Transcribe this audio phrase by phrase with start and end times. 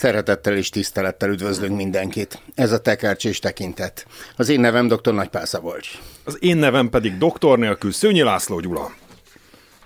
[0.00, 2.42] Szeretettel és tisztelettel üdvözlünk mindenkit.
[2.54, 4.06] Ez a tekercs és tekintet.
[4.36, 5.14] Az én nevem dr.
[5.14, 5.88] Nagypál Szabolcs.
[6.24, 8.94] Az én nevem pedig doktor nélkül Szőnyi László Gyula.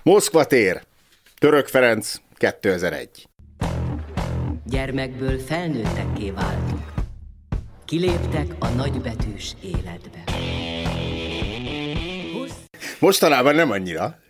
[0.03, 0.83] Moszkva tér.
[1.37, 3.27] Török Ferenc, 2001.
[4.65, 6.93] Gyermekből felnőttekké váltok.
[7.85, 10.23] Kiléptek a nagybetűs életbe.
[12.99, 14.23] Mostanában nem annyira.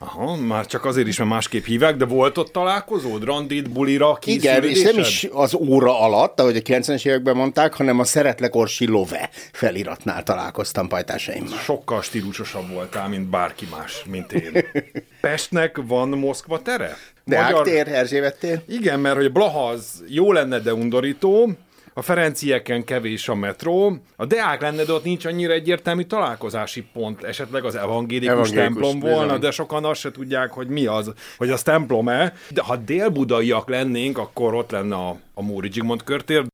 [0.00, 3.24] Aha, már csak azért is, mert másképp hívják, de volt ott találkozód?
[3.24, 7.98] Randit, bulira, Igen, és nem is az óra alatt, ahogy a 90-es években mondták, hanem
[7.98, 11.58] a Szeretlek Orsi Love feliratnál találkoztam pajtásaimmal.
[11.58, 14.64] Sokkal stílusosabb voltál, mint bárki más, mint én.
[15.20, 16.96] Pestnek van Moszkva tere?
[17.24, 17.62] De Magyar...
[17.62, 18.60] tér, Erzsébet tér?
[18.68, 21.50] Igen, mert hogy Blaha az jó lenne, de undorító,
[21.98, 27.22] a Ferencieken kevés a metró, a Deák lenne, de ott nincs annyira egyértelmű találkozási pont,
[27.22, 29.40] esetleg az evangélikus, evangélikus templom volna, bizony.
[29.40, 32.32] de sokan azt se tudják, hogy mi az, hogy az templom-e.
[32.50, 36.44] De ha délbudaiak lennénk, akkor ott lenne a, a Móri Zsigmond körtér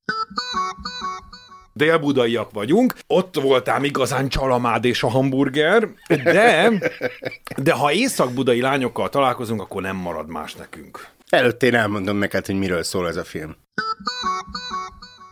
[1.73, 6.73] délbudaiak vagyunk, ott voltál igazán csalamád és a hamburger, de,
[7.57, 11.07] de ha észak-budai lányokkal találkozunk, akkor nem marad más nekünk.
[11.29, 13.57] Előtt én elmondom neked, hogy miről szól ez a film.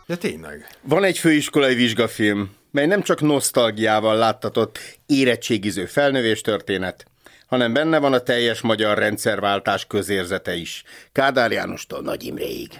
[0.06, 0.66] Ja, tényleg.
[0.82, 7.04] Van egy főiskolai vizsgafilm, mely nem csak nosztalgiával láttatott érettségiző felnövés történet,
[7.46, 10.82] hanem benne van a teljes magyar rendszerváltás közérzete is.
[11.12, 12.70] Kádár Jánostól Nagy Imréig.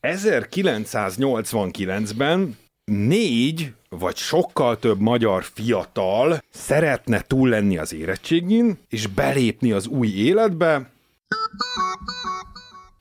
[0.00, 9.86] 1989-ben négy vagy sokkal több magyar fiatal szeretne túl lenni az érettségin, és belépni az
[9.86, 10.90] új életbe,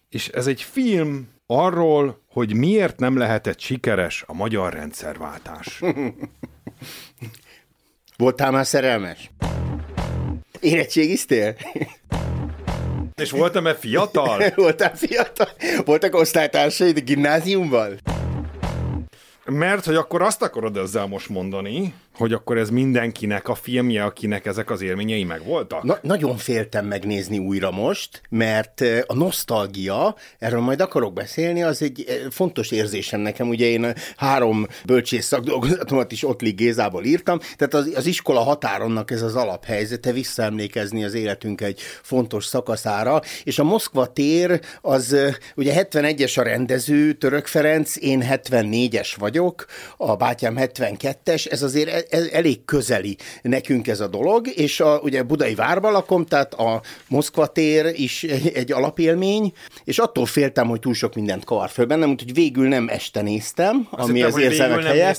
[0.10, 5.82] és ez egy film arról, hogy miért nem lehetett sikeres a magyar rendszerváltás.
[8.18, 9.32] Voltál már szerelmes?
[10.60, 11.56] Érettségiztél?
[13.22, 14.44] És voltam-e fiatal?
[14.56, 15.50] Voltál fiatal?
[15.86, 18.00] Voltak osztálytársaid gimnáziumban?
[19.46, 24.46] Mert hogy akkor azt akarod ezzel most mondani, hogy akkor ez mindenkinek a filmje, akinek
[24.46, 25.84] ezek az élményei megvoltak?
[25.84, 32.28] Na, nagyon féltem megnézni újra most, mert a nosztalgia, erről majd akarok beszélni, az egy
[32.30, 33.50] fontos érzésem nekem.
[33.50, 39.22] Ugye én három bölcsész szakdolgozatomat is ott Gézából írtam, tehát az, az iskola határonnak ez
[39.22, 45.16] az alaphelyzete, visszaemlékezni az életünk egy fontos szakaszára, és a Moszkva tér az
[45.56, 49.66] ugye 71-es a rendező, Török Ferenc, én 74-es vagyok,
[49.98, 55.56] a bátyám 72-es, ez azért elég közeli nekünk ez a dolog, és a, ugye Budai
[55.56, 60.94] várban lakom, tehát a Moszkva tér is egy, egy alapélmény, és attól féltem, hogy túl
[60.94, 64.84] sok mindent kavar föl bennem, úgyhogy végül nem este néztem, Azt ami hittem, az érzelmek
[64.84, 65.16] helye,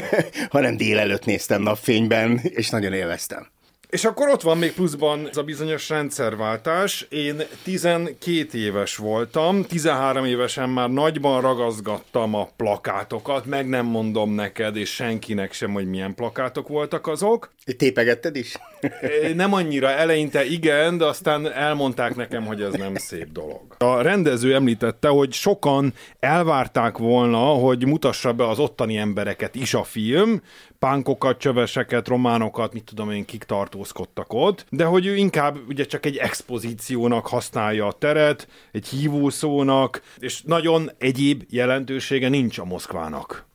[0.50, 3.46] hanem délelőtt néztem napfényben, és nagyon élveztem.
[3.88, 7.06] És akkor ott van még pluszban ez a bizonyos rendszerváltás.
[7.10, 14.76] Én 12 éves voltam, 13 évesen már nagyban ragazgattam a plakátokat, meg nem mondom neked,
[14.76, 17.50] és senkinek sem, hogy milyen plakátok voltak azok.
[17.76, 18.56] Tépegetted is?
[19.34, 23.60] Nem annyira, eleinte igen, de aztán elmondták nekem, hogy ez nem szép dolog.
[23.78, 29.84] A rendező említette, hogy sokan elvárták volna, hogy mutassa be az ottani embereket is a
[29.84, 30.42] film,
[30.78, 36.06] pánkokat, csöveseket, románokat, mit tudom én, kik tartózkodtak ott, de hogy ő inkább ugye csak
[36.06, 43.46] egy expozíciónak használja a teret, egy hívószónak, és nagyon egyéb jelentősége nincs a Moszkvának.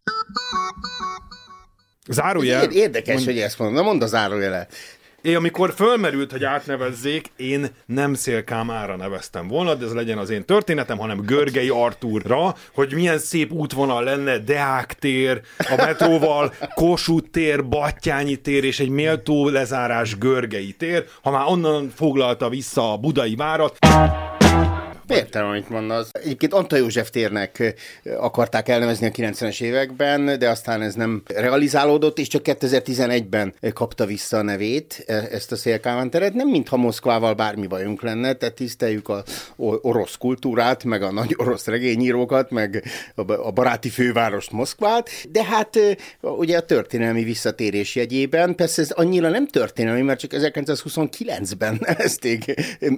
[2.07, 2.72] Zárójel...
[2.72, 3.25] Érdekes, mond...
[3.25, 3.78] hogy ezt mondom.
[3.78, 4.73] Na mondd a zárójelet.
[5.23, 10.45] Én amikor fölmerült, hogy átnevezzék, én nem Szélkámára neveztem volna, de ez legyen az én
[10.45, 17.67] történetem, hanem Görgei Artúrra, hogy milyen szép útvonal lenne Deák tér, a metróval Kossuth tér,
[17.67, 23.35] Battyányi tér és egy méltó lezárás Görgei tér, ha már onnan foglalta vissza a budai
[23.35, 23.78] várat.
[25.15, 26.09] Értem, amit mondasz.
[26.11, 27.75] Egyébként Antal József térnek
[28.17, 34.37] akarták elnevezni a 90-es években, de aztán ez nem realizálódott, és csak 2011-ben kapta vissza
[34.37, 36.33] a nevét, e, ezt a Szélkálmán teret.
[36.33, 39.23] Nem mintha Moszkvával bármi bajunk lenne, tehát tiszteljük a
[39.57, 42.83] orosz kultúrát, meg a nagy orosz regényírókat, meg
[43.15, 45.79] a baráti fővárost Moszkvát, de hát
[46.21, 52.53] ugye a történelmi visszatérés jegyében, persze ez annyira nem történelmi, mert csak 1929-ben nevezték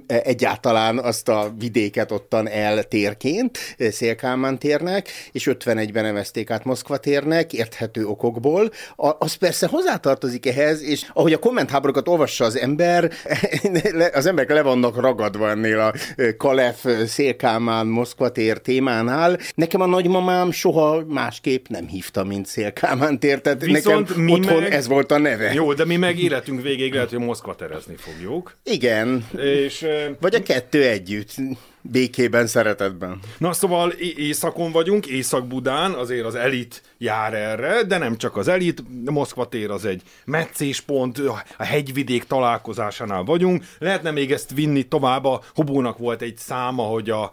[0.06, 6.96] egyáltalán azt a vidéket, helyet ottan el térként, Szélkálmán térnek, és 51-ben nevezték át Moszkva
[6.96, 8.70] térnek, érthető okokból.
[8.96, 13.10] A, az persze hozzátartozik ehhez, és ahogy a kommentháborokat olvassa az ember,
[14.12, 15.92] az emberek le vannak ragadva ennél a
[16.36, 19.38] Kalef, Szélkálmán, Moszkva tér témánál.
[19.54, 24.62] Nekem a nagymamám soha másképp nem hívta, mint Szélkálmán tér, tehát Viszont nekem mi otthon
[24.62, 24.72] meg...
[24.72, 25.52] ez volt a neve.
[25.52, 28.56] Jó, de mi meg életünk végéig lehet, hogy Moszkva terezni fogjuk.
[28.64, 29.26] Igen.
[29.36, 29.86] És,
[30.20, 31.34] Vagy a kettő együtt
[31.90, 33.18] békében, szeretetben.
[33.38, 38.82] Na szóval északon vagyunk, Észak-Budán, azért az elit jár erre, de nem csak az elit,
[39.04, 41.18] Moszkva tér az egy meccéspont,
[41.56, 47.10] a hegyvidék találkozásánál vagyunk, lehetne még ezt vinni tovább, a Hobónak volt egy száma, hogy
[47.10, 47.32] a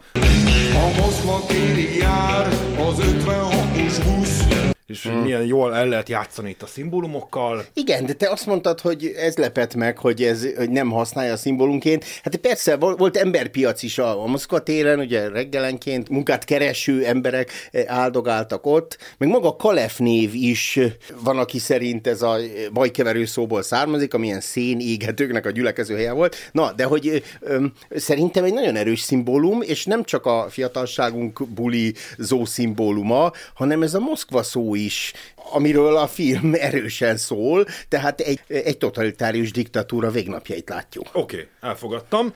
[0.74, 2.46] a Moszkva térig jár
[2.78, 5.20] az 56-os busz, és hmm.
[5.20, 7.64] milyen jól el lehet játszani itt a szimbólumokkal.
[7.72, 11.36] Igen, de te azt mondtad, hogy ez lepett meg, hogy ez hogy nem használja a
[11.36, 12.04] szimbólumként.
[12.22, 17.84] Hát persze, volt emberpiac is a, a Moszkva téren, ugye reggelenként munkát kereső emberek eh,
[17.86, 20.78] áldogáltak ott, meg maga Kalef név is
[21.22, 22.36] van, aki szerint ez a
[22.72, 26.36] bajkeverő szóból származik, amilyen szén égetőknek a gyülekező helye volt.
[26.52, 31.94] Na, de hogy ö, szerintem egy nagyon erős szimbólum, és nem csak a fiatalságunk buli
[32.18, 35.12] zó szimbóluma, hanem ez a Moszkva szó is,
[35.52, 41.08] amiről a film erősen szól, tehát egy, egy totalitárius diktatúra végnapjait látjuk.
[41.12, 42.32] Oké, okay, elfogadtam.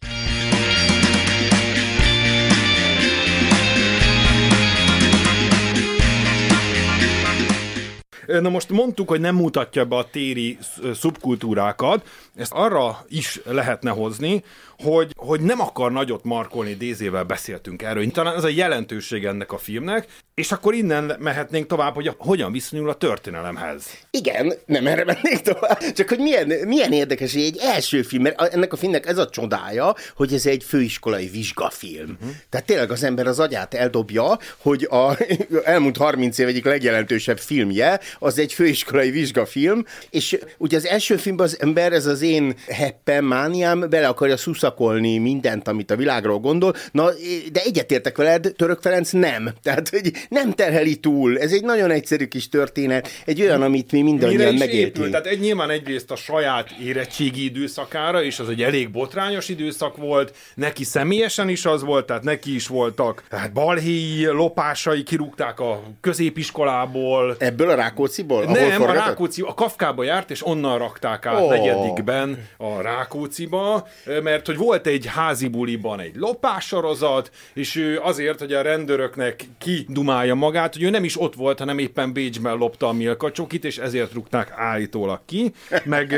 [8.28, 10.58] Na most mondtuk, hogy nem mutatja be a téri
[10.94, 14.44] szubkultúrákat, ezt arra is lehetne hozni,
[14.82, 18.10] hogy, hogy nem akar nagyot markolni, Dézével beszéltünk erről.
[18.10, 22.52] Talán ez a jelentőség ennek a filmnek, és akkor innen mehetnénk tovább, hogy a, hogyan
[22.52, 23.84] viszonyul a történelemhez.
[24.10, 25.78] Igen, nem erre mennék tovább.
[25.92, 29.28] Csak hogy milyen, milyen érdekes, hogy egy első film, mert ennek a filmnek ez a
[29.28, 32.16] csodája, hogy ez egy főiskolai vizsgafilm.
[32.20, 32.36] Uh-huh.
[32.50, 35.16] Tehát tényleg az ember az agyát eldobja, hogy a
[35.64, 41.46] elmúlt 30 év egyik legjelentősebb filmje, az egy főiskolai vizsgafilm, és ugye az első filmben
[41.46, 44.36] az ember, ez az én heppem, mániám, bele akarja
[44.68, 47.10] szuszakolni mindent, amit a világról gondol, na,
[47.52, 49.50] de egyetértek veled, Török Ferenc nem.
[49.62, 51.38] Tehát, hogy nem terheli túl.
[51.38, 55.10] Ez egy nagyon egyszerű kis történet, egy olyan, amit mi mindannyian megértünk.
[55.10, 60.34] Tehát egy nyilván egyrészt a saját érettségi időszakára, és az egy elég botrányos időszak volt,
[60.54, 67.36] neki személyesen is az volt, tehát neki is voltak tehát balhéi lopásai, kirúgták a középiskolából.
[67.38, 68.44] Ebből a Rákóciból?
[68.44, 71.50] Nem, a Rákóczi, a Kafkába járt, és onnan rakták át oh.
[71.50, 73.88] negyedikben a Rákóciba,
[74.22, 80.06] mert hogy volt egy házi buliban egy lopássorozat, és ő azért, hogy a rendőröknek kidumálják
[80.08, 83.64] dumálja magát, hogy ő nem is ott volt, hanem éppen Bécsben lopta a Milka csokit,
[83.64, 85.52] és ezért rúgták állítólag ki,
[85.84, 86.10] meg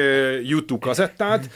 [0.43, 1.51] YouTube kazettát,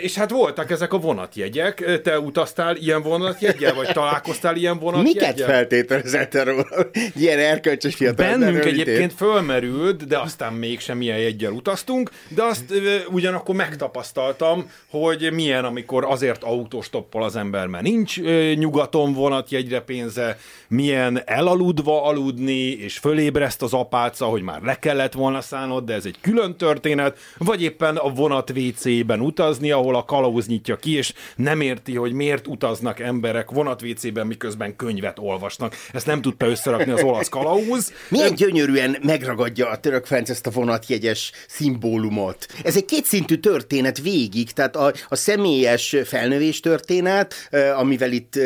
[0.00, 2.00] és hát voltak ezek a vonatjegyek.
[2.02, 5.30] Te utaztál ilyen vonatjegyel, vagy találkoztál ilyen vonatjegyel?
[5.30, 6.66] Miket feltételezett róla?
[7.14, 8.26] Ilyen erkölcsös fiatal.
[8.26, 12.64] Bennünk egyébként fölmerült, de aztán mégsem ilyen jegyel utaztunk, de azt
[13.08, 18.20] ugyanakkor megtapasztaltam, hogy milyen, amikor azért autostoppol az ember, mert nincs
[18.54, 20.38] nyugaton vonatjegyre pénze,
[20.68, 25.94] milyen elalud aludva aludni, és fölébreszt az apáca, hogy már le kellett volna szállnod, de
[25.94, 30.96] ez egy külön történet, vagy éppen a vonat WC-ben utazni, ahol a kalauz nyitja ki,
[30.96, 35.76] és nem érti, hogy miért utaznak emberek vonat WC-ben, miközben könyvet olvasnak.
[35.92, 37.92] Ezt nem tudta összerakni az olasz kalauz.
[38.08, 42.46] Milyen gyönyörűen megragadja a török Ferenc ezt a vonatjegyes szimbólumot.
[42.64, 47.34] Ez egy kétszintű történet végig, tehát a, a személyes felnövés történet,
[47.76, 48.38] amivel itt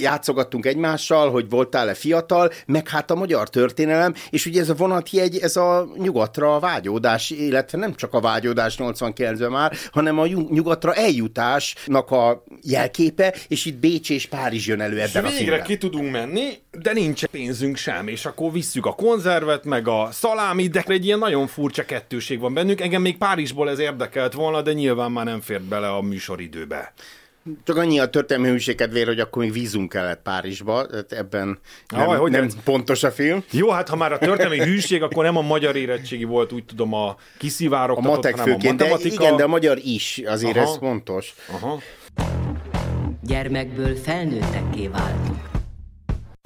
[0.00, 5.38] játszogattunk egymással, hogy voltál-e fiatal, meg hát a magyar történelem, és ugye ez a vonatjegy,
[5.38, 10.94] ez a nyugatra a vágyódás, illetve nem csak a vágyódás 89-ben már, hanem a nyugatra
[10.94, 15.62] eljutásnak a jelképe, és itt Bécs és Párizs jön elő ebben és a filmben.
[15.62, 20.66] ki tudunk menni, de nincs pénzünk sem, és akkor visszük a konzervet, meg a szalámi,
[20.66, 22.80] de egy ilyen nagyon furcsa kettőség van bennünk.
[22.80, 26.92] Engem még Párizsból ez érdekelt volna, de nyilván már nem fért bele a műsoridőbe.
[27.64, 32.08] Csak annyi a történelmi hűség kedvéért, hogy akkor még vízunk kellett Párizsba, tehát ebben nem,
[32.08, 33.44] ah, hogy nem pontos a film.
[33.50, 36.94] Jó, hát ha már a történelmi hűség, akkor nem a magyar érettségi volt, úgy tudom,
[36.94, 39.16] a kiszivárogtatott, a matek hanem főként, a matematika.
[39.16, 40.66] De igen, de a magyar is, azért Aha.
[40.66, 41.34] ez fontos.
[41.52, 41.80] Aha.
[43.22, 45.53] Gyermekből felnőttekké váltunk.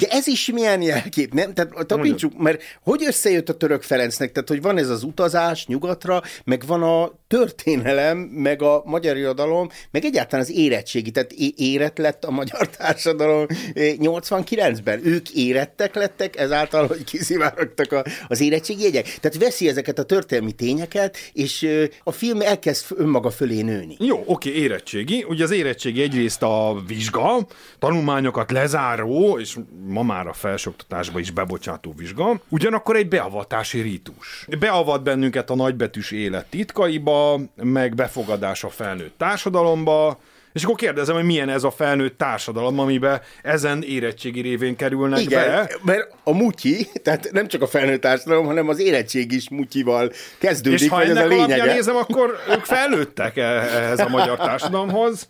[0.02, 1.54] De ez is milyen jelkép, nem?
[1.54, 4.32] Tehát tapintsuk, mert hogy összejött a török Ferencnek?
[4.32, 9.68] Tehát, hogy van ez az utazás nyugatra, meg van a történelem, meg a magyar irodalom,
[9.90, 11.10] meg egyáltalán az érettségi.
[11.10, 15.06] Tehát érett lett a magyar társadalom 89-ben.
[15.06, 19.18] Ők érettek lettek, ezáltal, hogy kiszivárogtak az érettségi jegyek.
[19.20, 21.68] Tehát veszi ezeket a történelmi tényeket, és
[22.02, 23.96] a film elkezd önmaga fölé nőni.
[23.98, 25.24] Jó, oké, érettségi.
[25.28, 27.46] Ugye az érettségi egyrészt a vizsga,
[27.78, 29.56] tanulmányokat lezáró, és
[29.88, 34.46] ma már a felsőoktatásba is bebocsátó vizsga, ugyanakkor egy beavatási rítus.
[34.58, 40.18] Beavat bennünket a nagybetűs élet titkaiba, meg befogadás a felnőtt társadalomba,
[40.52, 45.48] és akkor kérdezem, hogy milyen ez a felnőtt társadalom, amiben ezen érettségi révén kerülnek Igen,
[45.48, 45.70] be.
[45.82, 50.80] mert a mutyi, tehát nem csak a felnőtt társadalom, hanem az érettség is mutyival kezdődik,
[50.80, 51.72] és ha ez a lényege.
[51.72, 55.28] nézem, akkor ők felnőttek e- ehhez a magyar társadalomhoz.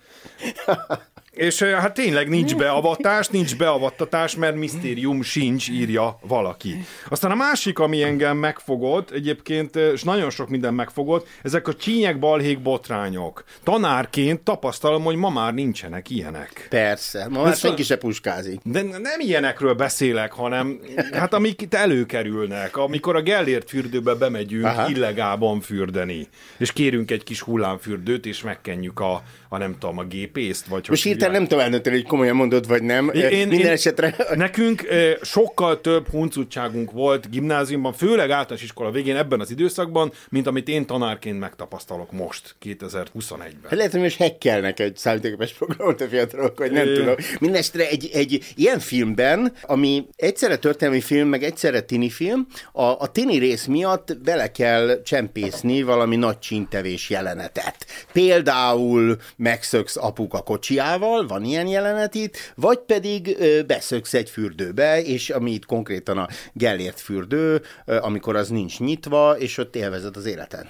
[1.38, 6.84] És hát tényleg nincs beavatás, nincs beavattatás, mert misztérium sincs, írja valaki.
[7.08, 12.18] Aztán a másik, ami engem megfogott, egyébként, és nagyon sok minden megfogott, ezek a csínyek,
[12.18, 13.44] balhék, botrányok.
[13.62, 16.66] Tanárként tapasztalom, hogy ma már nincsenek ilyenek.
[16.70, 18.60] Persze, ma már senki se puskázik.
[18.62, 20.80] De nem ilyenekről beszélek, hanem
[21.12, 24.88] hát amik itt előkerülnek, amikor a Gellért fürdőbe bemegyünk Aha.
[24.88, 30.66] illegálban fürdeni, és kérünk egy kis hullámfürdőt, és megkenjük a, a nem tudom, a gépészt,
[30.66, 33.10] vagy Most hirtelen nem tudom eldönteni, hogy komolyan mondod, vagy nem.
[33.14, 34.14] Én, Minden én, esetre...
[34.34, 34.86] Nekünk
[35.22, 40.86] sokkal több huncutságunk volt gimnáziumban, főleg általános iskola végén ebben az időszakban, mint amit én
[40.86, 43.62] tanárként megtapasztalok most, 2021-ben.
[43.62, 46.92] Hát lehet, hogy most hekkelnek egy számítógépes programot a fiatalok, vagy nem é.
[46.94, 47.14] tudom.
[47.40, 53.06] Mindenesetre egy, egy ilyen filmben, ami egyszerre történelmi film, meg egyszerre tini film, a, a
[53.12, 57.86] tini rész miatt bele kell csempészni valami nagy csintevés jelenetet.
[58.12, 65.50] Például megszöksz apuka kocsiával, van ilyen jelenet itt, vagy pedig beszöksz egy fürdőbe, és ami
[65.50, 70.66] itt konkrétan a Gellért fürdő, amikor az nincs nyitva, és ott élvezed az életet.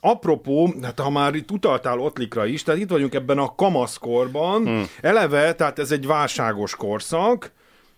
[0.00, 4.84] Apropó, hát ha már itt utaltál Ottlikra is, tehát itt vagyunk ebben a kamaszkorban, hmm.
[5.00, 7.52] eleve, tehát ez egy válságos korszak,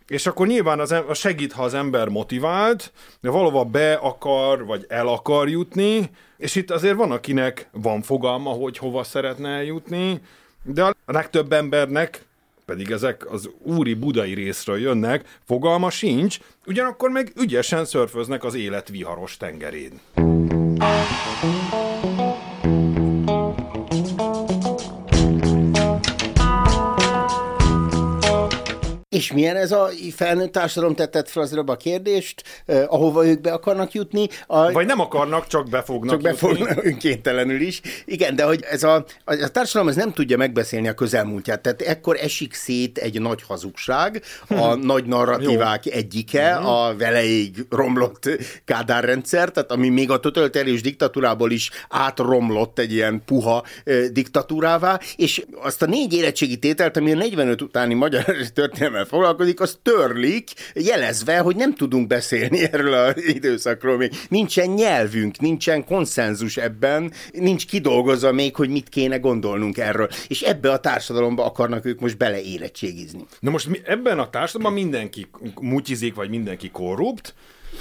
[0.06, 4.84] és akkor nyilván az, az segít, ha az ember motivált, de valóban be akar, vagy
[4.88, 10.20] el akar jutni, és itt azért van, akinek van fogalma, hogy hova szeretne eljutni,
[10.66, 12.24] de a legtöbb embernek
[12.64, 18.88] pedig ezek az úri budai részről jönnek, fogalma sincs, ugyanakkor meg ügyesen szörföznek az élet
[18.88, 20.00] viharos tengerén.
[29.16, 33.52] És milyen ez a felnőtt társadalom tettet fel az a kérdést, eh, ahova ők be
[33.52, 34.28] akarnak jutni?
[34.46, 34.72] A...
[34.72, 37.80] Vagy nem akarnak, csak be fognak Csak be fognak önkéntelenül is.
[38.04, 41.60] Igen, de hogy ez a, a társadalom ez nem tudja megbeszélni a közelmúltját.
[41.60, 44.86] Tehát ekkor esik szét egy nagy hazugság, a hm.
[44.86, 45.92] nagy narratívák Jó.
[45.92, 46.66] egyike, hm.
[46.66, 48.28] a veleig romlott
[48.64, 55.44] kádárrendszer, tehát ami még a totalitárius diktatúrából is átromlott egy ilyen puha eh, diktatúrává, és
[55.62, 61.38] azt a négy érettségi tételt, ami a 45 utáni magyar történelme foglalkozik, az törlik, jelezve,
[61.38, 64.12] hogy nem tudunk beszélni erről az időszakról még.
[64.28, 70.08] Nincsen nyelvünk, nincsen konszenzus ebben, nincs kidolgozva még, hogy mit kéne gondolnunk erről.
[70.28, 73.24] És ebbe a társadalomba akarnak ők most beleérettségizni.
[73.40, 75.26] Na most mi, ebben a társadalomban mindenki
[75.60, 77.34] mutyizik, vagy mindenki korrupt,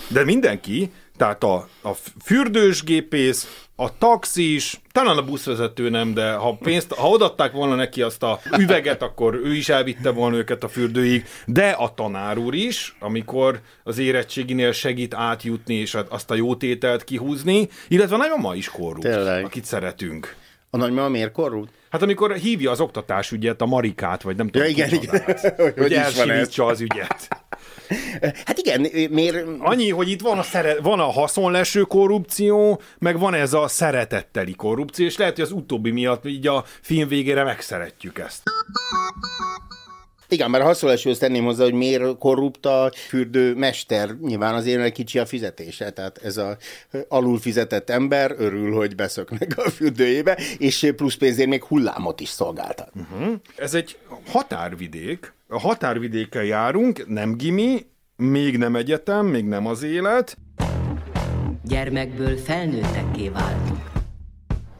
[0.07, 1.91] de mindenki, tehát a, a
[2.23, 8.23] fürdősgépész, a taxis, talán a buszvezető nem, de ha pénzt, ha odatták volna neki azt
[8.23, 12.95] a üveget, akkor ő is elvitte volna őket a fürdőig, de a tanár úr is,
[12.99, 18.69] amikor az érettséginél segít átjutni és azt a jó tételt kihúzni, illetve a nagymama is
[18.69, 19.45] korrupt, Tényleg.
[19.45, 20.35] akit szeretünk.
[20.69, 21.69] A nagymama miért korrupt?
[21.89, 25.23] Hát amikor hívja az oktatásügyet, a Marikát, vagy nem tudom, ja, igen, igen.
[25.57, 27.27] hogy, hogy elsivítsa az ügyet.
[28.45, 29.45] Hát igen, miért...
[29.59, 30.81] Annyi, hogy itt van a, szere...
[30.81, 35.91] van a haszonleső korrupció, meg van ez a szeretetteli korrupció, és lehet, hogy az utóbbi
[35.91, 38.43] miatt így a film végére megszeretjük ezt.
[40.27, 44.09] Igen, mert a hasonláshoz tenném hozzá, hogy miért korrupt a fürdőmester.
[44.21, 45.89] Nyilván azért, mert kicsi a fizetése.
[45.91, 46.57] Tehát ez a
[47.07, 52.91] alul fizetett ember örül, hogy beszöknek a fürdőjébe, és plusz pénzért még hullámot is szolgáltat.
[52.95, 53.33] Uh-huh.
[53.55, 55.33] Ez egy határvidék.
[55.47, 60.37] A határvidéken járunk, nem gimi, még nem egyetem, még nem az élet.
[61.63, 63.83] Gyermekből felnőttekké váltunk.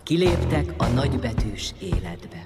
[0.04, 2.42] Kiléptek a nagybetűs életbe.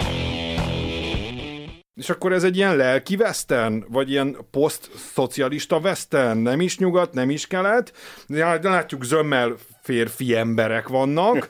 [1.93, 7.29] És akkor ez egy ilyen lelki western, vagy ilyen poszt-szocialista western, nem is nyugat, nem
[7.29, 7.93] is kelet.
[8.61, 9.55] Látjuk zömmel
[9.89, 11.47] férfi emberek vannak,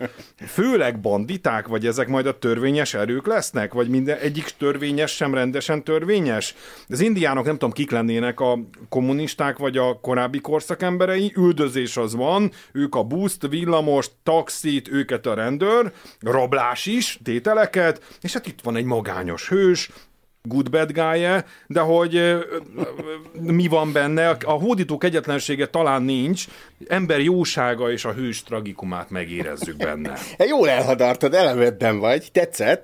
[0.47, 5.83] főleg banditák, vagy ezek majd a törvényes erők lesznek, vagy minden egyik törvényes sem rendesen
[5.83, 6.55] törvényes.
[6.89, 12.15] Az indiánok nem tudom, kik lennének a kommunisták, vagy a korábbi korszak emberei, üldözés az
[12.15, 18.61] van, ők a buszt, villamos, taxit, őket a rendőr, rablás is, tételeket, és hát itt
[18.61, 19.89] van egy magányos hős,
[20.41, 22.37] good bad guy -e, de hogy
[23.33, 26.45] mi van benne, a hódítók egyetlensége talán nincs,
[26.87, 30.13] ember jósága és a hős tragikumát megérezzük benne.
[30.47, 32.83] Jól elhadartad, elevedben vagy, tetszett.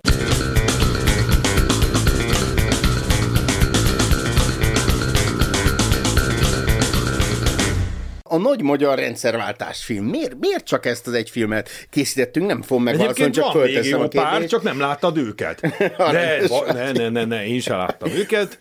[8.35, 10.05] A nagy magyar rendszerváltás film.
[10.05, 12.47] Miért, miért csak ezt az egy filmet készítettünk?
[12.47, 14.31] Nem fogom megválaszolni, csak fölteszem a kérdést.
[14.31, 15.59] pár, csak nem láttad őket.
[16.11, 16.41] De,
[16.73, 18.59] ne, ne, ne, ne, én sem láttam őket,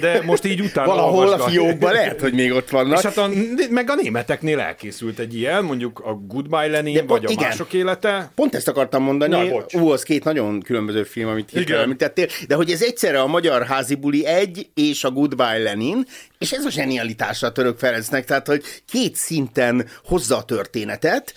[0.00, 2.98] de most így utána Valahol a fiókban lehet, hogy még ott vannak.
[2.98, 3.28] És hát a,
[3.70, 7.48] meg a németeknél elkészült egy ilyen, mondjuk a Goodbye Lenin, De vagy a igen.
[7.48, 8.30] mások élete.
[8.34, 12.54] Pont ezt akartam mondani, Na, ú, az két nagyon különböző film, amit hirtelen említettél, de
[12.54, 16.06] hogy ez egyszerre a Magyar Házi Buli 1 és a Goodbye Lenin,
[16.42, 21.32] és ez a zsenialitása a Török Ferencnek, tehát hogy két szinten hozza a történetet.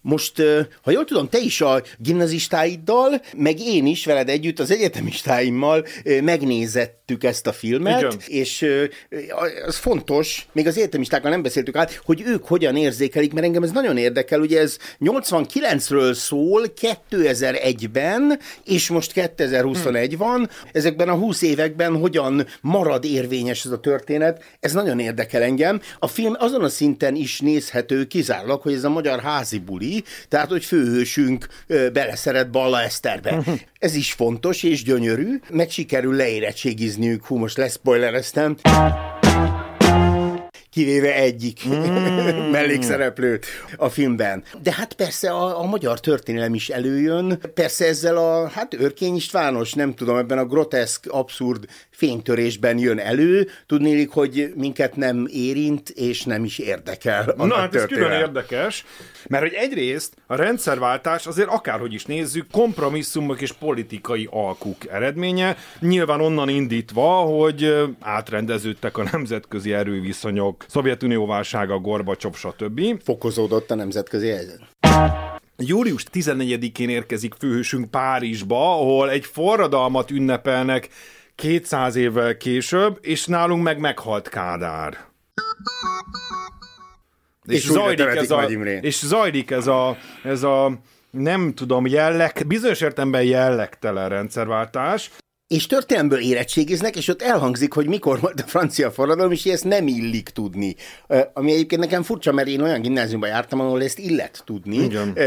[0.00, 0.42] Most,
[0.82, 5.86] ha jól tudom, te is a gimnazistáiddal, meg én is veled együtt az egyetemistáimmal
[6.22, 8.18] megnézettük ezt a filmet, Igen.
[8.26, 8.66] és
[9.66, 13.70] az fontos, még az egyetemistákkal nem beszéltük át, hogy ők hogyan érzékelik, mert engem ez
[13.70, 16.62] nagyon érdekel, ugye ez 89-ről szól
[17.10, 24.31] 2001-ben, és most 2021 van, ezekben a 20 években hogyan marad érvényes ez a történet,
[24.60, 25.80] ez nagyon érdekel engem.
[25.98, 30.48] A film azon a szinten is nézhető kizárólag, hogy ez a magyar házi buli, tehát
[30.48, 31.46] hogy főhősünk
[31.92, 33.42] beleszeret Balla Eszterbe.
[33.78, 38.56] Ez is fontos és gyönyörű, meg sikerül leérettségizniük, hú, most leszpoilereztem,
[40.72, 42.50] kivéve egyik mm.
[42.50, 44.42] mellékszereplőt a filmben.
[44.62, 49.72] De hát persze a, a magyar történelem is előjön, persze ezzel a, hát Örkény Istvános,
[49.72, 56.22] nem tudom, ebben a groteszk, abszurd fénytörésben jön elő, tudnélik, hogy minket nem érint, és
[56.22, 58.84] nem is érdekel Na, hát ez külön érdekes,
[59.28, 66.20] mert hogy egyrészt a rendszerváltás azért akárhogy is nézzük, kompromisszumok és politikai alkuk eredménye, nyilván
[66.20, 73.02] onnan indítva, hogy átrendeződtek a nemzetközi erőviszonyok, Szovjetunió válsága, Gorbacsov, stb.
[73.04, 74.60] Fokozódott a nemzetközi helyzet.
[75.56, 80.88] Július 14-én érkezik főhősünk Párizsba, ahol egy forradalmat ünnepelnek
[81.34, 84.98] 200 évvel később, és nálunk meg meghalt Kádár.
[87.44, 88.42] És újra temetik ez a,
[88.80, 90.72] és zajlik ez a, ez a
[91.10, 95.10] nem tudom, jelleg, bizonyos értelemben jellegtelen rendszerváltás,
[95.52, 99.86] És történelmből érettségiznek, és ott elhangzik, hogy mikor volt a francia forradalom, és ezt nem
[99.86, 100.74] illik tudni.
[101.34, 104.76] Ami egyébként nekem furcsa, mert én olyan gimnáziumban jártam, ahol ezt illet tudni.
[104.76, 105.18] Igen.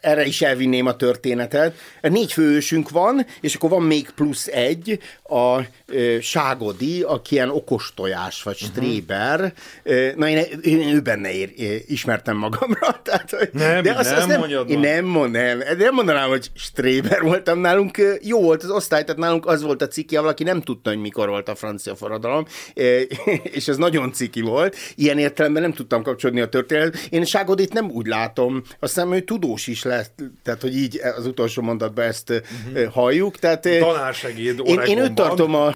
[0.00, 1.74] Erre is elvinném a történetet.
[2.00, 7.92] Négy főősünk van, és akkor van még plusz egy, a ö, Ságodi, aki ilyen okos
[7.96, 8.70] tojás, vagy Mhm.
[8.70, 9.52] stréber.
[9.82, 11.52] Ö, Na, én, én ő benne ér,
[11.86, 13.00] ismertem magamra.
[13.04, 16.50] Tehát, hogy, Nem, de azt, nem azt nem, mondjad én nem, mond, nem, mondanám, hogy
[16.54, 17.98] stréber voltam nálunk.
[18.22, 21.28] Jó volt az osztály, tehát nálunk az volt a ciki, valaki nem tudta, hogy mikor
[21.28, 22.44] volt a francia forradalom,
[23.56, 24.76] és ez nagyon ciki volt.
[24.94, 26.96] Ilyen értelemben nem tudtam kapcsolódni a történet.
[27.10, 31.62] Én Ságodit nem úgy látom, aztán ő tudós is lett, tehát hogy így az utolsó
[31.62, 32.92] mondatban ezt uh-huh.
[32.92, 33.36] halljuk.
[33.36, 35.72] Tehát, Tanársegéd én, én őt tartom a...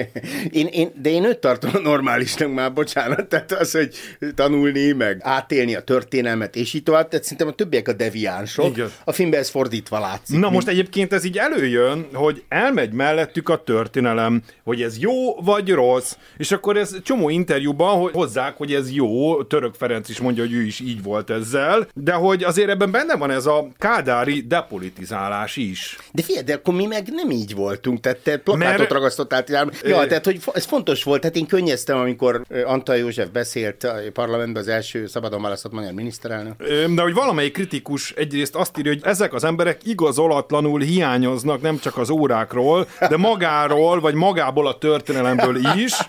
[0.50, 3.94] én, én, de én őt tartom a normálisnak már, bocsánat, tehát az, hogy
[4.34, 8.76] tanulni, meg átélni a történelmet, és így tovább, tehát szerintem a többiek a deviánsok.
[8.76, 8.90] Igen.
[9.04, 10.38] A filmben ez fordítva látszik.
[10.38, 15.70] Na most egyébként ez így előjön, hogy elmegy mellettük a történelem, hogy ez jó vagy
[15.70, 20.42] rossz, és akkor ez csomó interjúban hogy hozzák, hogy ez jó, Török Ferenc is mondja,
[20.42, 24.40] hogy ő is így volt ezzel, de hogy azért ebben benne van ez a kádári
[24.40, 25.98] depolitizálás is.
[26.12, 29.44] De figyelj, de akkor mi meg nem így voltunk, tehát te plakátot Mert- ragasztottál.
[29.46, 33.94] Ja, Ö- tehát hogy ez fontos volt, tehát én könnyeztem, amikor Antal József beszélt a
[34.12, 36.62] parlamentben az első szabadon választott magyar miniszterelnök.
[36.94, 41.96] De hogy valamelyik kritikus egyrészt azt írja, hogy ezek az emberek igazolatlanul hiányoznak nem csak
[41.98, 45.92] az órákról, de magáról, vagy magából a történelemből is.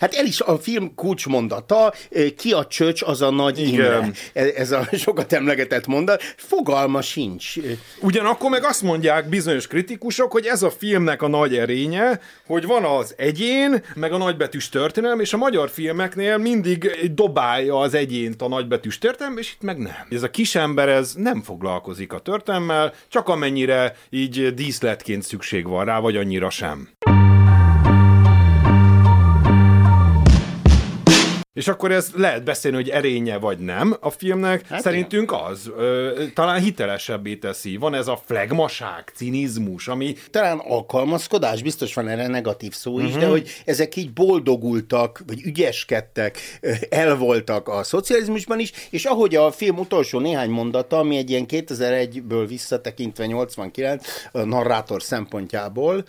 [0.00, 1.92] Hát el is a film kulcsmondata,
[2.36, 3.72] ki a csöcs, az a nagy Igen.
[3.72, 4.10] Imre.
[4.32, 6.22] Ez ez a sokat emlegetett mondat.
[6.64, 7.54] Fogalma sincs.
[8.00, 12.84] Ugyanakkor meg azt mondják bizonyos kritikusok, hogy ez a filmnek a nagy erénye, hogy van
[12.84, 18.48] az egyén, meg a nagybetűs történelem, és a magyar filmeknél mindig dobálja az egyént a
[18.48, 20.06] nagybetűs történelem, és itt meg nem.
[20.10, 26.00] Ez a kisember ez nem foglalkozik a történelmmel, csak amennyire így díszletként szükség van rá,
[26.00, 26.88] vagy annyira sem.
[31.54, 34.66] És akkor ez lehet beszélni, hogy erénye vagy nem a filmnek.
[34.66, 35.44] Hát Szerintünk igen.
[35.44, 35.70] az.
[35.76, 37.76] Ö, talán hitelesebbé teszi.
[37.76, 40.14] Van ez a flegmaság, cinizmus, ami...
[40.30, 43.20] Talán alkalmazkodás, biztos van erre negatív szó is, uh-huh.
[43.20, 46.38] de hogy ezek így boldogultak, vagy ügyeskedtek,
[46.88, 52.44] elvoltak a szocializmusban is, és ahogy a film utolsó néhány mondata, ami egy ilyen 2001-ből
[52.48, 56.04] visszatekintve 89 a narrátor szempontjából,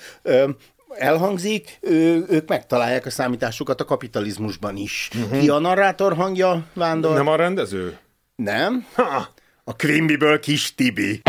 [0.98, 5.10] elhangzik, ő, ők megtalálják a számításukat a kapitalizmusban is.
[5.16, 5.40] Uh-huh.
[5.40, 7.16] Ki a narrátor hangja, Vándor?
[7.16, 7.98] Nem a rendező?
[8.36, 8.86] Nem.
[8.94, 9.28] Ha.
[9.64, 11.22] A Quimbyből Kis Tibi.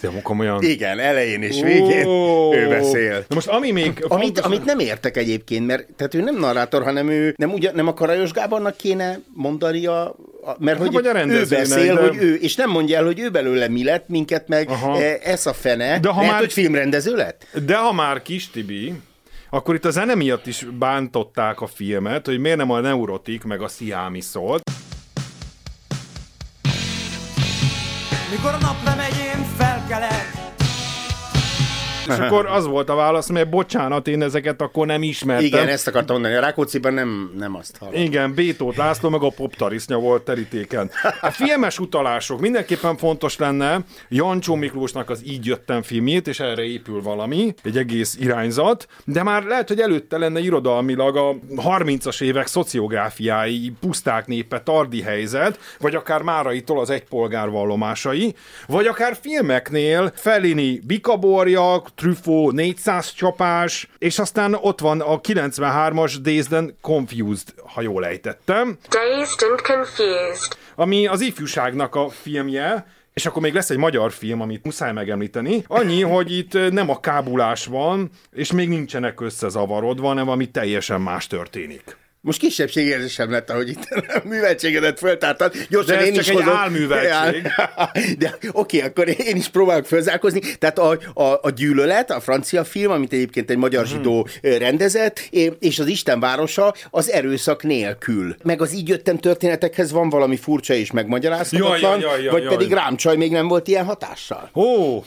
[0.00, 0.62] De komolyan.
[0.62, 2.56] Igen, elején és végén oh.
[2.56, 3.24] ő beszél.
[3.28, 4.04] Na most ami még...
[4.08, 4.44] Amit, fontos...
[4.44, 7.94] amit nem értek egyébként, mert tehát ő nem narrátor, hanem ő nem, ugyan, nem a
[7.94, 10.16] Karajos Gábornak kéne mondani a,
[10.58, 12.00] mert hogy vagy a ő beszél, de...
[12.00, 15.02] hogy ő, és nem mondja el, hogy ő belőle mi lett, minket meg Aha.
[15.02, 16.40] E, ez a fene, de ha lehet, már...
[16.40, 17.46] hogy filmrendező lett?
[17.64, 18.94] De ha már Kis Tibi,
[19.50, 23.62] akkor itt a zene miatt is bántották a filmet, hogy miért nem a neurotik meg
[23.62, 24.70] a sziámi szólt.
[28.30, 29.29] Mikor a naplemegyén
[29.90, 30.49] chocolate
[32.08, 35.44] és akkor az volt a válasz, mert bocsánat, én ezeket akkor nem ismertem.
[35.44, 38.02] Igen, ezt akartam mondani, a Rákócziban nem, nem azt hallottam.
[38.02, 40.90] Igen, Bétót László meg a poptarisznya volt terítéken.
[41.20, 47.02] A filmes utalások mindenképpen fontos lenne, Jancsó Miklósnak az Így jöttem filmét, és erre épül
[47.02, 53.72] valami, egy egész irányzat, de már lehet, hogy előtte lenne irodalmilag a 30-as évek szociográfiái,
[53.80, 58.34] puszták népe, tardi helyzet, vagy akár Máraitól az egypolgár vallomásai,
[58.66, 66.52] vagy akár filmeknél Felini Bikaborjak, Truffaut 400 csapás, és aztán ott van a 93-as Dazed
[66.52, 68.78] and Confused, ha jól ejtettem.
[68.88, 70.56] Dazed and Confused.
[70.74, 75.64] Ami az ifjúságnak a filmje, és akkor még lesz egy magyar film, amit muszáj megemlíteni.
[75.66, 81.26] Annyi, hogy itt nem a kábulás van, és még nincsenek összezavarodva, hanem valami teljesen más
[81.26, 81.96] történik.
[82.22, 85.54] Most kisebbségérzésem lett, ahogy itt a műveltségedet föltártad.
[85.68, 86.56] Gyorsan de ez én csak is egy hozom.
[86.56, 87.42] álműveltség.
[88.18, 90.40] De oké, okay, akkor én is próbálok fölzárkozni.
[90.58, 93.96] Tehát a, a, a Gyűlölet, a francia film, amit egyébként egy magyar hmm.
[93.96, 95.18] zsidó rendezett,
[95.58, 98.36] és az Isten városa az erőszak nélkül.
[98.42, 102.56] Meg az így jöttem történetekhez van valami furcsa és megmagyarázhatatlan, jaj, jaj, jaj, vagy jaj.
[102.56, 104.50] pedig rám csaj még nem volt ilyen hatással.
[104.54, 105.04] Ó, oh.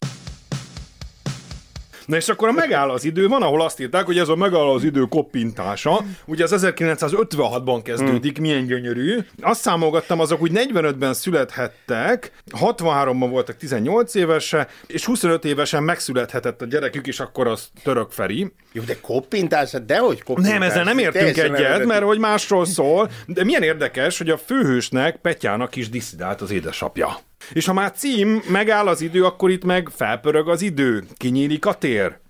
[2.05, 4.69] Na és akkor a megáll az idő, van, ahol azt írták, hogy ez a megáll
[4.69, 6.03] az idő koppintása.
[6.25, 8.45] Ugye az 1956-ban kezdődik, hmm.
[8.45, 9.17] milyen gyönyörű.
[9.41, 16.65] Azt számolgattam, azok úgy 45-ben születhettek, 63-ban voltak 18 évese, és 25 évesen megszülethetett a
[16.65, 18.53] gyerekük, és akkor az török Feri.
[18.71, 20.53] Jó, de koppintás, de hogy koppintás?
[20.53, 23.09] Nem, ezzel nem értünk egyet, mert hogy másról szól.
[23.25, 27.17] De milyen érdekes, hogy a főhősnek, Petyának is diszidált az édesapja.
[27.53, 31.73] És ha már cím, megáll az idő, akkor itt meg felpörög az idő, kinyílik a
[31.73, 32.21] tér.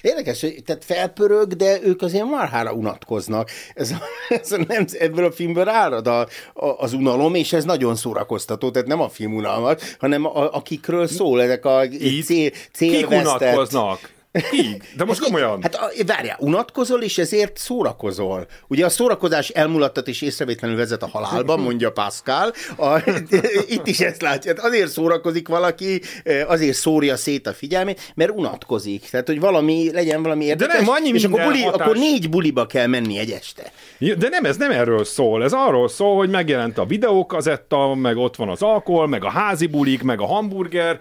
[0.00, 3.50] Érdekes, hogy tehát felpörög, de ők azért marhára unatkoznak.
[3.74, 6.20] Ez, a, ez a nem, ebből a filmből árad a,
[6.54, 11.06] a, az unalom, és ez nagyon szórakoztató, tehát nem a film unalmat, hanem a, akikről
[11.06, 11.88] szól, ezek a
[12.24, 13.08] cél, célvesztett...
[13.08, 14.10] Kik unatkoznak?
[14.52, 15.62] Így, de most komolyan.
[15.62, 18.46] Hát várjál, unatkozol, és ezért szórakozol.
[18.68, 22.52] Ugye a szórakozás elmulattat és észrevétlenül vezet a halálba, mondja Pascal.
[22.76, 22.98] A,
[23.76, 24.54] itt is ezt látja.
[24.56, 26.00] Hát azért szórakozik valaki,
[26.46, 29.08] azért szórja szét a figyelmét, mert unatkozik.
[29.10, 30.76] Tehát, hogy valami, legyen valami érdekes.
[30.76, 33.72] De nem, annyi és akkor, buli, akkor négy buliba kell menni egy este.
[33.98, 35.44] De nem, ez nem erről szól.
[35.44, 39.66] Ez arról szól, hogy megjelent a videókazetta, meg ott van az alkohol, meg a házi
[39.66, 40.98] bulik, meg a hamburger,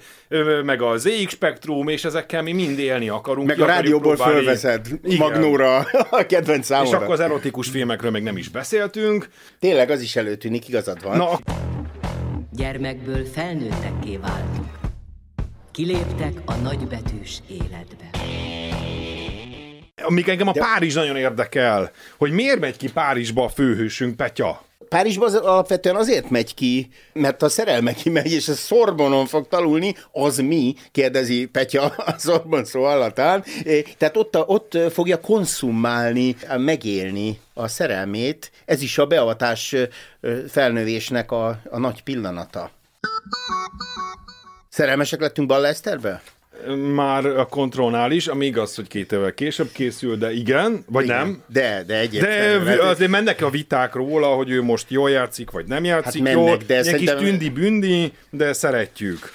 [0.64, 3.20] meg a ZX Spektrum, és ezekkel mi mind élni akarunk.
[3.44, 4.34] Meg a rádióból próbálni.
[4.34, 5.18] fölveszed Igen.
[5.18, 5.78] Magnóra
[6.10, 6.98] a kedvenc számomra.
[6.98, 9.28] És akkor az erotikus filmekről még nem is beszéltünk.
[9.60, 11.18] Tényleg az is előtűnik, igazad van.
[11.18, 11.40] Na.
[12.52, 14.68] Gyermekből felnőttekké váltunk.
[15.72, 18.10] Kiléptek a nagybetűs életbe.
[20.04, 20.60] Amíg engem a De...
[20.60, 24.62] Párizs nagyon érdekel, hogy miért megy ki Párizsba a főhősünk, Petya?
[24.90, 29.96] Párizsba az alapvetően azért megy ki, mert a szerelme kimegy, és a Szorbonon fog talulni,
[30.12, 30.76] az mi?
[30.92, 33.44] kérdezi Petya a Szorbon szó allatán.
[33.98, 38.52] Tehát ott, ott fogja konszumálni, megélni a szerelmét.
[38.66, 39.76] Ez is a beavatás
[40.48, 42.72] felnövésnek a, a nagy pillanata.
[44.70, 46.22] Szerelmesek lettünk Balla Eszterbe?
[46.94, 51.18] Már a kontrollnál is, ami igaz, hogy két évvel később készül, de igen, vagy igen,
[51.18, 51.44] nem.
[51.48, 52.64] De, de egyébként.
[52.64, 56.34] De azért mennek a viták róla, hogy ő most jól játszik, vagy nem játszik hát
[56.34, 56.58] mennek, jól.
[56.68, 59.34] De Egy kis tündi-bündi, de szeretjük.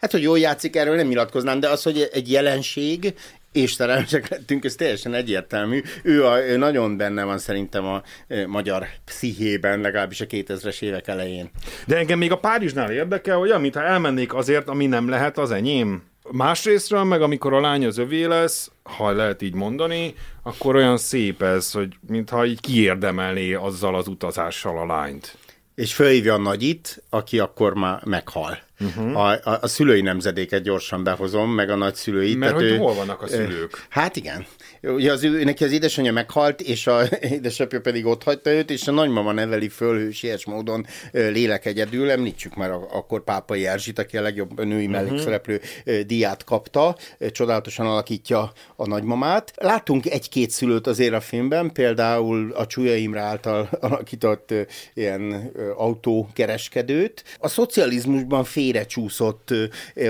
[0.00, 3.14] Hát, hogy jól játszik, erről nem nyilatkoznám, de az, hogy egy jelenség,
[3.52, 5.82] és szerelmesek lettünk, ez teljesen egyértelmű.
[6.02, 11.08] Ő, a, ő nagyon benne van szerintem a e, magyar pszichében, legalábbis a 2000-es évek
[11.08, 11.50] elején.
[11.86, 15.50] De engem még a Párizsnál érdekel, hogy amit ha elmennék azért, ami nem lehet az
[15.50, 20.98] enyém Másrésztről meg, amikor a lány az övé lesz, ha lehet így mondani, akkor olyan
[20.98, 25.36] szép ez, hogy mintha így kiérdemelné azzal az utazással a lányt.
[25.74, 28.58] És fölhívja a nagyit, aki akkor már meghal.
[28.80, 29.16] Uh-huh.
[29.16, 32.38] A, a, a szülői nemzedéket gyorsan behozom, meg a nagyszülőit.
[32.38, 33.86] Mert hogy ő, hol vannak a szülők?
[33.88, 34.46] Hát igen.
[34.82, 37.02] Ugye az ő, neki az édesanyja meghalt, és a
[37.36, 42.10] édesapja pedig ott hagyta őt, és a nagymama neveli föl hősies módon lélek egyedül.
[42.10, 44.90] Említsük már akkor Pápai Erzsit, aki a legjobb női uh-huh.
[44.90, 45.60] mellékszereplő
[46.06, 46.96] díját kapta,
[47.30, 49.52] csodálatosan alakítja a nagymamát.
[49.56, 54.54] Látunk egy-két szülőt azért a filmben, például a Csúlya Imre által alakított
[54.94, 57.24] ilyen autókereskedőt.
[57.38, 59.54] A szocializmusban félrecsúszott,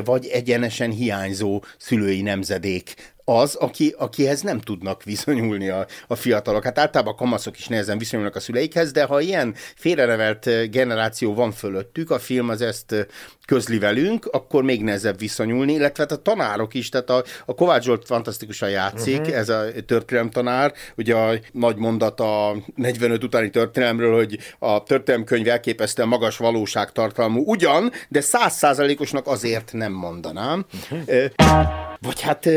[0.05, 6.64] vagy egyenesen hiányzó szülői nemzedék az, aki, akihez nem tudnak viszonyulni a, a fiatalok.
[6.64, 11.52] Hát általában a kamaszok is nehezen viszonyulnak a szüleikhez, de ha ilyen félrerevelt generáció van
[11.52, 13.08] fölöttük, a film az ezt
[13.46, 17.84] közli velünk, akkor még nehezebb viszonyulni, illetve hát a tanárok is, tehát a, a Kovács
[17.84, 19.36] Zsolt fantasztikusan játszik, uh-huh.
[19.36, 25.48] ez a történelem tanár, ugye a nagy mondat a 45 utáni történelemről, hogy a történelemkönyv
[25.48, 30.66] elképesztően magas valóságtartalmú, ugyan, de százszázalékosnak azért nem mondanám.
[30.90, 31.88] Uh-huh.
[32.00, 32.48] Vagy hát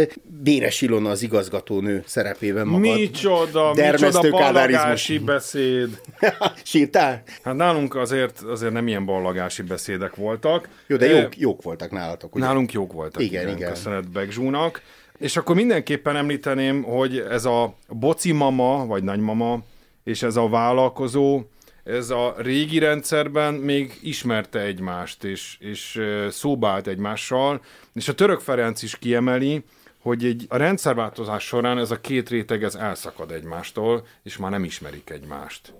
[0.44, 2.82] Béres Ilona az igazgatónő szerepében magad.
[2.98, 6.02] Micsoda, micsoda ballagási beszéd.
[6.64, 7.24] Sírtál?
[7.44, 10.68] Hát nálunk azért, azért nem ilyen ballagási beszédek voltak.
[10.88, 12.46] Jó, de jók, jók voltak nálatok, ugye?
[12.46, 13.42] Nálunk jók voltak, igen.
[13.42, 13.56] igen.
[13.56, 13.70] igen.
[13.70, 14.82] Köszönet Begzsúnak.
[15.18, 19.60] És akkor mindenképpen említeném, hogy ez a boci mama, vagy nagymama,
[20.04, 21.42] és ez a vállalkozó,
[21.84, 27.62] ez a régi rendszerben még ismerte egymást, és, és szóba állt egymással,
[27.94, 29.64] és a török Ferenc is kiemeli,
[30.02, 34.64] hogy egy, a rendszerváltozás során ez a két réteg ez elszakad egymástól, és már nem
[34.64, 35.74] ismerik egymást.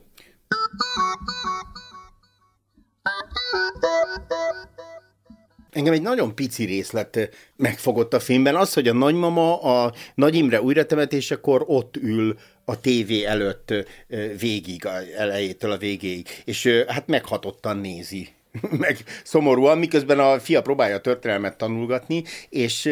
[5.72, 10.62] Engem egy nagyon pici részlet megfogott a filmben, az, hogy a nagymama a Nagy Imre
[10.62, 13.74] újratemetésekor ott ül a tévé előtt
[14.40, 18.28] végig, elejétől a végéig, és hát meghatottan nézi.
[18.86, 22.90] Meg szomorúan, miközben a fia próbálja a történelmet tanulgatni, és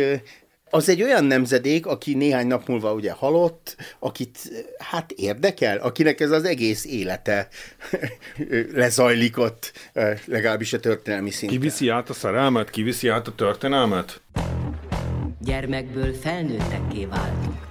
[0.69, 4.37] az egy olyan nemzedék, aki néhány nap múlva ugye halott, akit
[4.77, 7.47] hát érdekel, akinek ez az egész élete
[8.73, 9.71] lezajlik ott,
[10.25, 11.59] legalábbis a történelmi szinten.
[11.59, 14.21] Kiviszi át a szerelmet, kiviszi át a történelmet?
[15.39, 17.68] Gyermekből felnőttekké váltunk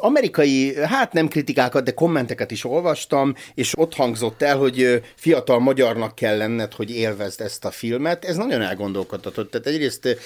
[0.00, 6.14] amerikai, hát nem kritikákat, de kommenteket is olvastam, és ott hangzott el, hogy fiatal magyarnak
[6.14, 8.24] kell lenned, hogy élvezd ezt a filmet.
[8.24, 9.50] Ez nagyon elgondolkodtatott.
[9.50, 10.18] Tehát egyrészt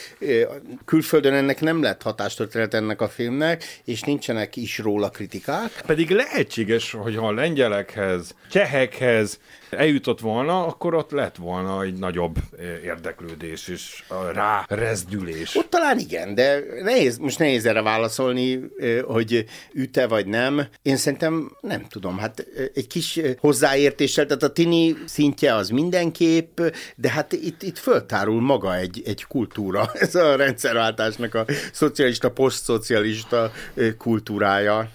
[0.85, 5.83] külföldön ennek nem lett hatástörténet ennek a filmnek, és nincsenek is róla kritikák.
[5.87, 9.39] Pedig lehetséges, hogy ha a lengyelekhez, csehekhez,
[9.71, 12.37] eljutott volna, akkor ott lett volna egy nagyobb
[12.85, 15.57] érdeklődés és rá rezdülés.
[15.57, 18.61] Ott talán igen, de nehéz, most nehéz erre válaszolni,
[19.05, 20.66] hogy üte vagy nem.
[20.83, 26.61] Én szerintem nem tudom, hát egy kis hozzáértéssel, tehát a tini szintje az mindenképp,
[26.96, 33.53] de hát itt, itt föltárul maga egy, egy kultúra, ez a rendszerváltásnak a szocialista, posztszocialista
[33.98, 34.90] kultúrája.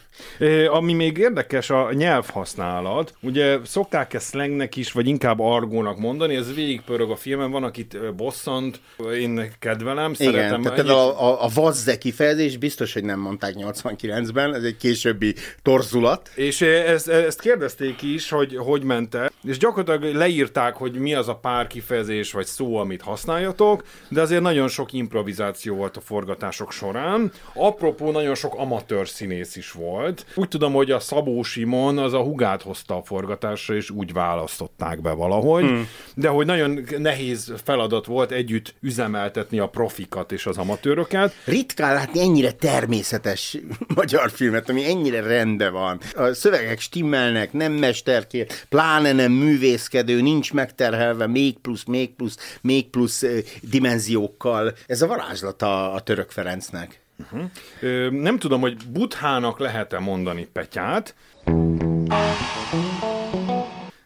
[0.67, 3.13] Ami még érdekes, a nyelvhasználat.
[3.21, 8.15] Ugye szokták ezt slangnek is, vagy inkább argónak mondani, ez végigpörög a filmen, van, akit
[8.15, 8.79] bosszant,
[9.13, 10.61] én kedvelem, Igen, szeretem.
[10.61, 10.91] tehát egyéb...
[10.91, 16.31] a, a, a vazze kifejezés biztos, hogy nem mondták 89-ben, ez egy későbbi torzulat.
[16.35, 21.27] És ezt, ezt kérdezték is, hogy hogy ment -e, és gyakorlatilag leírták, hogy mi az
[21.27, 26.71] a pár kifejezés vagy szó, amit használjatok, de azért nagyon sok improvizáció volt a forgatások
[26.71, 27.31] során.
[27.53, 30.25] Apropó, nagyon sok amatőr színész is volt, volt.
[30.35, 35.01] Úgy tudom, hogy a Szabó Simon az a hugát hozta a forgatásra, és úgy választották
[35.01, 35.87] be valahogy, hmm.
[36.15, 41.33] de hogy nagyon nehéz feladat volt együtt üzemeltetni a profikat és az amatőröket.
[41.45, 43.57] Ritkán látni ennyire természetes
[43.95, 45.99] magyar filmet, ami ennyire rendben van.
[46.15, 52.89] A szövegek stimmelnek, nem mesterkér, pláne nem művészkedő, nincs megterhelve, még plusz, még plusz, még
[52.89, 53.25] plusz
[53.61, 54.73] dimenziókkal.
[54.87, 57.01] Ez a varázslata a török Ferencnek.
[57.19, 57.49] Uh-huh.
[57.81, 61.15] Ö, nem tudom, hogy Buthának lehet-e mondani Petyát,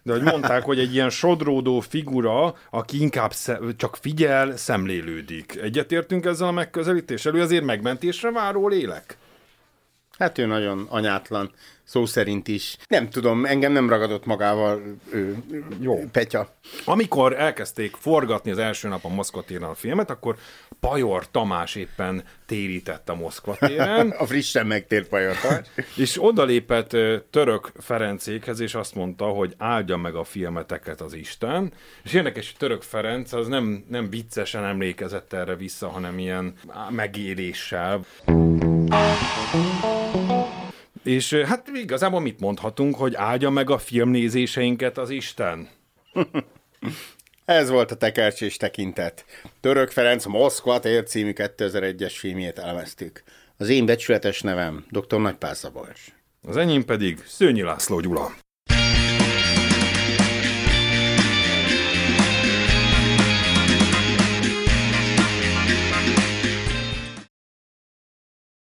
[0.04, 5.60] de hogy mondták, hogy egy ilyen sodródó figura, aki inkább sze- csak figyel, szemlélődik.
[5.62, 7.36] Egyetértünk ezzel a megközelítéssel?
[7.36, 9.18] Ő azért megmentésre váró lélek?
[10.24, 11.52] Hát ő nagyon anyátlan,
[11.84, 12.78] szó szerint is.
[12.88, 14.82] Nem tudom, engem nem ragadott magával
[15.12, 15.38] ő,
[15.80, 16.04] Jó.
[16.12, 16.56] Petya.
[16.86, 20.36] Amikor elkezdték forgatni az első nap a Moszkva téren a filmet, akkor
[20.80, 24.10] Pajor Tamás éppen térített a Moszkva téren.
[24.20, 25.68] a frissen megtért Pajor Tamás.
[25.96, 26.90] és odalépett
[27.30, 31.74] Török Ferencékhez, és azt mondta, hogy áldja meg a filmeteket az Isten.
[32.04, 36.54] És érdekes, hogy Török Ferenc az nem, nem viccesen emlékezett erre vissza, hanem ilyen
[36.90, 38.06] megéléssel.
[41.04, 45.70] És hát igazából mit mondhatunk, hogy áldja meg a filmnézéseinket az Isten?
[47.46, 49.26] Ez volt a tekercsés tekintet.
[49.62, 53.24] Török Ferenc Moszkva tér című 2001-es filmjét elemeztük.
[53.58, 55.20] Az én becsületes nevem dr.
[55.20, 56.02] Nagypál Szabolcs.
[56.42, 58.34] Az enyém pedig Szőnyi László Gyula.